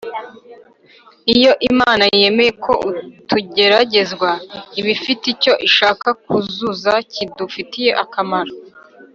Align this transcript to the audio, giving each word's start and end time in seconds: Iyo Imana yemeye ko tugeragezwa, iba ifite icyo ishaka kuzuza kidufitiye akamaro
Iyo 1.35 1.51
Imana 1.69 2.03
yemeye 2.19 2.51
ko 2.65 2.73
tugeragezwa, 3.29 4.29
iba 4.79 4.89
ifite 4.97 5.23
icyo 5.33 5.53
ishaka 5.67 6.07
kuzuza 6.23 6.93
kidufitiye 7.11 7.91
akamaro 8.03 8.53